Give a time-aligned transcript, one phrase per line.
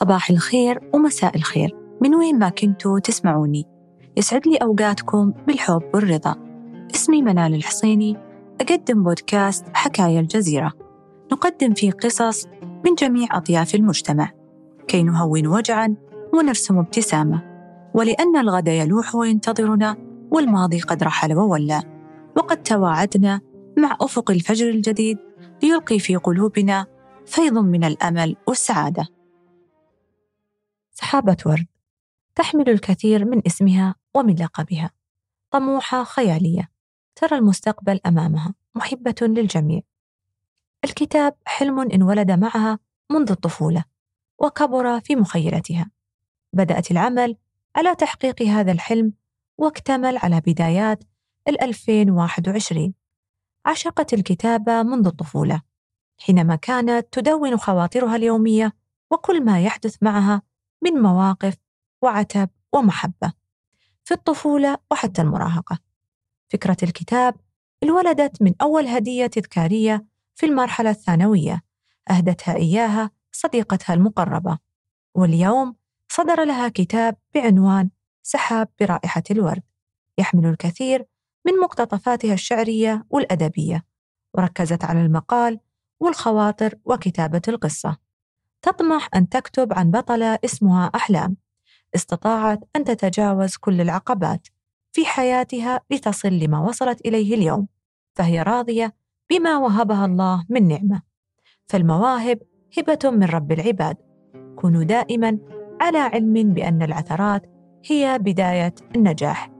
[0.00, 1.76] صباح الخير ومساء الخير.
[2.00, 3.64] من وين ما كنتوا تسمعوني.
[4.16, 6.34] يسعد لي أوقاتكم بالحب والرضا.
[6.94, 8.16] اسمي منال الحصيني
[8.60, 10.72] أقدم بودكاست حكاية الجزيرة.
[11.32, 12.46] نقدم فيه قصص
[12.86, 14.30] من جميع أطياف المجتمع.
[14.88, 15.94] كي نهون وجعا
[16.34, 17.42] ونرسم ابتسامة.
[17.94, 19.96] ولأن الغد يلوح وينتظرنا
[20.30, 21.82] والماضي قد رحل وولى.
[22.36, 23.40] وقد تواعدنا
[23.78, 25.18] مع أفق الفجر الجديد
[25.62, 26.86] ليلقي في قلوبنا
[27.26, 29.15] فيض من الأمل والسعادة.
[30.98, 31.66] سحابة ورد
[32.34, 34.90] تحمل الكثير من اسمها ومن لقبها.
[35.50, 36.70] طموحة خيالية
[37.14, 39.80] ترى المستقبل أمامها محبة للجميع.
[40.84, 42.78] الكتاب حلم انولد معها
[43.10, 43.84] منذ الطفولة
[44.38, 45.90] وكبر في مخيلتها.
[46.52, 47.36] بدأت العمل
[47.76, 49.12] على تحقيق هذا الحلم
[49.58, 51.04] واكتمل على بدايات
[51.48, 52.94] ال 2021
[53.66, 55.62] عشقت الكتابة منذ الطفولة
[56.18, 58.72] حينما كانت تدون خواطرها اليومية
[59.10, 60.42] وكل ما يحدث معها
[60.82, 61.56] من مواقف
[62.02, 63.32] وعتب ومحبة
[64.04, 65.78] في الطفولة وحتى المراهقة.
[66.48, 67.34] فكرة الكتاب
[67.82, 71.62] انولدت من أول هدية تذكارية في المرحلة الثانوية
[72.10, 74.58] أهدتها إياها صديقتها المقربة
[75.14, 75.76] واليوم
[76.08, 77.90] صدر لها كتاب بعنوان
[78.22, 79.62] سحاب برائحة الورد
[80.18, 81.06] يحمل الكثير
[81.46, 83.84] من مقتطفاتها الشعرية والأدبية
[84.34, 85.60] وركزت على المقال
[86.00, 87.96] والخواطر وكتابة القصة.
[88.66, 91.36] تطمح أن تكتب عن بطلة اسمها أحلام.
[91.94, 94.48] استطاعت أن تتجاوز كل العقبات
[94.92, 97.68] في حياتها لتصل لما وصلت إليه اليوم
[98.14, 98.94] فهي راضية
[99.30, 101.02] بما وهبها الله من نعمة.
[101.66, 102.38] فالمواهب
[102.78, 103.96] هبة من رب العباد.
[104.56, 105.38] كونوا دائما
[105.80, 107.42] على علم بأن العثرات
[107.84, 109.50] هي بداية النجاح.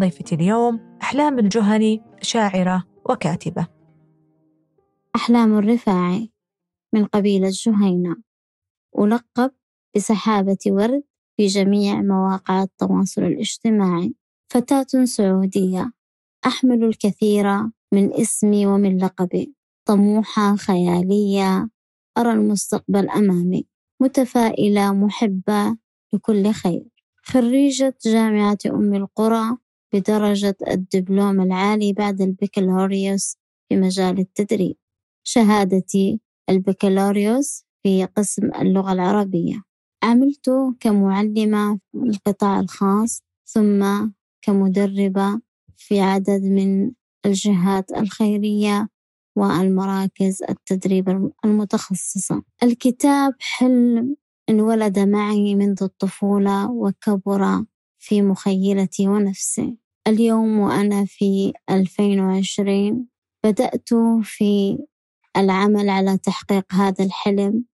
[0.00, 3.66] ضيفتي اليوم أحلام الجهني شاعرة وكاتبة.
[5.16, 6.30] أحلام الرفاعي
[6.92, 8.33] من قبيلة جهينة.
[8.98, 9.50] ألقب
[9.96, 11.02] بسحابة ورد
[11.36, 14.14] في جميع مواقع التواصل الاجتماعي.
[14.52, 15.92] فتاة سعودية.
[16.46, 17.46] أحمل الكثير
[17.94, 19.54] من اسمي ومن لقبي.
[19.88, 21.68] طموحة خيالية.
[22.18, 23.66] أرى المستقبل أمامي.
[24.02, 24.92] متفائلة.
[24.92, 25.76] محبة.
[26.14, 26.84] لكل خير.
[27.22, 29.56] خريجة جامعة أم القرى
[29.94, 33.36] بدرجة الدبلوم العالي بعد البكالوريوس
[33.68, 34.76] في مجال التدريب.
[35.26, 36.20] شهادتي
[36.50, 39.62] البكالوريوس في قسم اللغة العربية.
[40.02, 40.50] عملت
[40.80, 43.86] كمعلمة في القطاع الخاص ثم
[44.42, 45.40] كمدربة
[45.76, 46.92] في عدد من
[47.26, 48.88] الجهات الخيرية
[49.36, 52.42] والمراكز التدريب المتخصصة.
[52.62, 54.16] الكتاب حلم
[54.50, 57.64] انولد معي منذ الطفولة وكبر
[57.98, 59.76] في مخيلتي ونفسي.
[60.08, 63.06] اليوم وأنا في 2020
[63.44, 63.88] بدأت
[64.22, 64.78] في
[65.36, 67.64] العمل على تحقيق هذا الحلم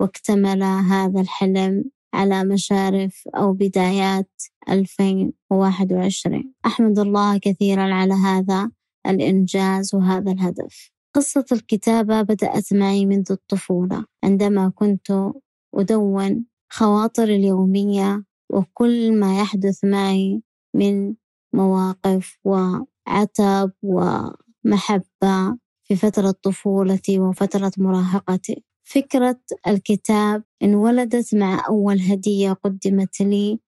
[0.00, 1.84] واكتمل هذا الحلم
[2.14, 4.30] على مشارف أو بدايات
[4.68, 8.70] 2021 أحمد الله كثيرا على هذا
[9.06, 10.90] الإنجاز وهذا الهدف.
[11.14, 14.04] قصة الكتابة بدأت معي منذ الطفولة.
[14.24, 15.32] عندما كنت
[15.74, 20.42] أدون خواطري اليومية وكل ما يحدث معي
[20.74, 21.14] من
[21.54, 28.64] مواقف وعتب ومحبة في فترة طفولتي وفترة مراهقتي.
[28.88, 33.60] فكرة الكتاب انولدت مع أول هدية قدمت لي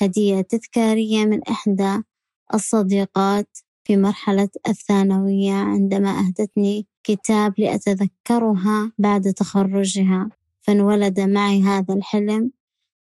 [0.00, 2.02] هدية تذكارية من إحدى
[2.54, 10.28] الصديقات في مرحلة الثانوية عندما أهدتني كتاب لأتذكرها بعد تخرجها.
[10.60, 12.50] فانولد معي هذا الحلم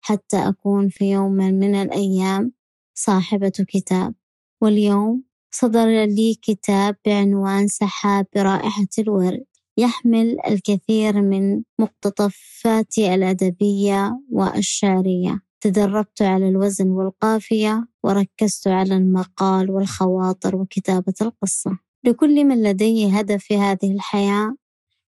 [0.02, 2.52] حتى أكون في يوم من الأيام
[2.94, 4.16] صاحبة كتاب.
[4.62, 9.46] واليوم صدر لي كتاب بعنوان سحاب برائحة الورد.
[9.78, 15.42] يحمل الكثير من مقتطفاتي الأدبية والشعرية.
[15.62, 21.78] تدربت على الوزن والقافية وركزت على المقال والخواطر وكتابة القصة.
[22.04, 24.56] لكل من لديه هدف في هذه الحياة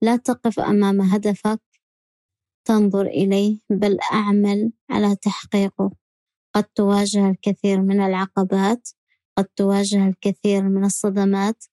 [0.03, 1.61] لا تقف أمام هدفك
[2.65, 5.91] تنظر إليه بل أعمل على تحقيقه.
[6.55, 8.89] قد تواجه الكثير من العقبات
[9.39, 11.65] قد تواجه الكثير من الصدمات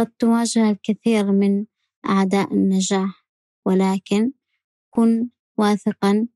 [0.00, 1.64] قد تواجه الكثير من
[2.08, 3.26] أعداء النجاح
[3.66, 4.32] ولكن
[4.90, 6.26] كن واثقا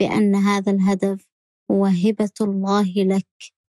[0.00, 1.28] بأن هذا الهدف
[1.70, 3.26] هو هبة الله لك.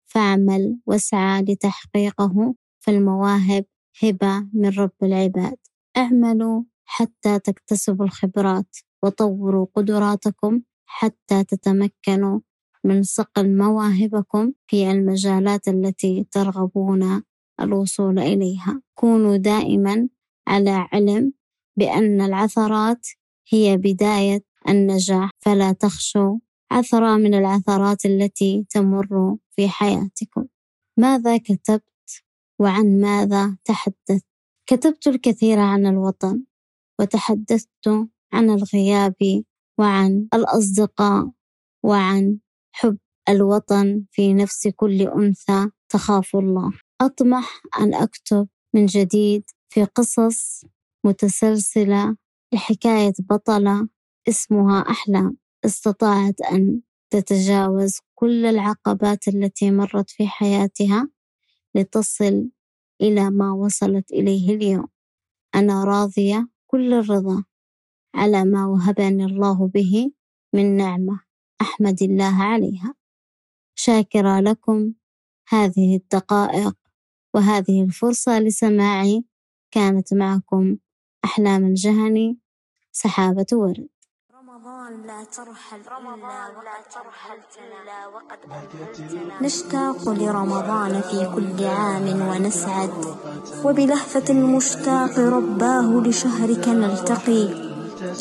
[0.10, 3.66] فاعمل واسعى لتحقيقه فالمواهب
[4.04, 5.58] هبة من رب العباد.
[5.98, 8.76] اعملوا حتى تكتسبوا الخبرات.
[9.04, 12.40] وطوروا قدراتكم حتى تتمكنوا
[12.84, 17.24] من صقل مواهبكم في المجالات التي ترغبون
[17.62, 18.82] الوصول إليها.
[18.96, 20.10] كونوا دائما
[20.48, 21.34] على علم
[21.78, 23.08] بأن العثرات
[23.50, 26.38] هي بداية النجاح فلا تخشوا
[26.72, 30.46] عثرة من العثرات التي تمر في حياتكم.
[30.98, 32.24] ماذا كتبت
[32.60, 34.26] وعن ماذا تحدثت؟
[34.70, 36.44] كتبت الكثير عن الوطن
[37.00, 37.88] وتحدثت
[38.34, 39.44] عن الغياب
[39.80, 41.32] وعن الأصدقاء
[41.84, 42.40] وعن
[42.72, 42.98] حب
[43.30, 46.72] الوطن في نفس كل أنثى تخاف الله.
[47.02, 50.66] أطمح أن أكتب من جديد في قصص
[51.08, 52.18] متسلسلة
[52.54, 53.88] لحكاية بطلة
[54.30, 61.10] اسمها أحلام استطاعت أن تتجاوز كل العقبات التي مرت في حياتها
[61.76, 62.50] لتصل
[63.02, 64.88] إلى ما وصلت إليه اليوم.
[65.56, 67.44] أنا راضية كل الرضا
[68.16, 70.12] على ما وهبني الله به
[70.54, 71.20] من نعمة
[71.62, 72.94] أحمد الله عليها.
[73.76, 74.94] شاكرة لكم.
[75.50, 76.76] هذه الدقائق
[77.34, 79.24] وهذه الفرصة لسماعي
[79.72, 80.78] كانت معكم
[81.28, 82.28] أحلام الجهني
[82.92, 83.88] سحابة ورد.
[84.40, 92.96] رمضان لا ترحل رمضان لا ترحل إلا وقد أنزلتنا نشتاق لرمضان في كل عام ونسعد
[93.66, 97.46] وبلهفة المشتاق رباه لشهرك نلتقي.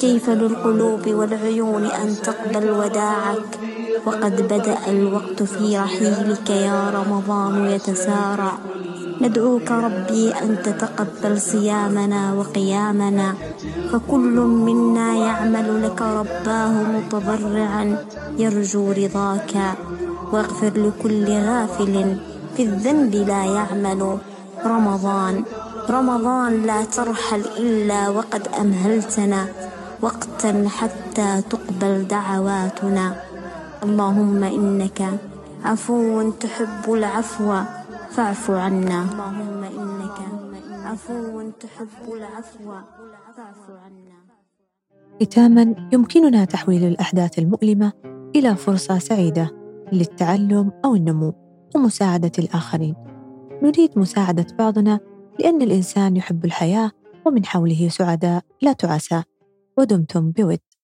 [0.02, 3.50] كيف للقلوب والعيون أن تقبل وداعك؟
[4.06, 8.52] وقد بدأ الوقت في رحيلك يا رمضان يتسارع.
[9.20, 13.34] ندعوك ربي أن تتقبل صيامنا وقيامنا
[13.92, 14.36] فكل
[14.66, 17.84] منا يعمل لك رباه متضرعا.
[18.38, 19.54] يرجو رضاك
[20.32, 22.16] واغفر لكل غافل
[22.56, 24.18] في الذنب لا يعمل.
[24.64, 25.44] رمضان
[25.90, 29.46] رمضان لا ترحل إلا وقد أمهلتنا.
[30.02, 33.25] وقتا حتى تقبل دعواتنا.
[33.82, 35.02] اللهم إنك
[35.64, 37.62] عفو تحب العفو
[38.10, 39.02] فاعف عنا.
[39.02, 40.18] اللهم إنك
[40.84, 42.72] عفو تحب العفو
[43.36, 44.16] فاعف عنا.
[45.22, 47.92] ختاما يمكننا تحويل الأحداث المؤلمة
[48.36, 49.50] إلى فرصة سعيدة
[49.92, 51.32] للتعلم أو النمو
[51.74, 52.94] ومساعدة الآخرين.
[53.62, 55.00] نريد مساعدة بعضنا
[55.40, 56.90] لأن الإنسان يحب الحياة
[57.26, 59.22] ومن حوله سعداء لا تعسى.
[59.78, 60.75] ودمتم بود.